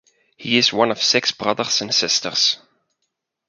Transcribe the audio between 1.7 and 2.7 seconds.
and sisters.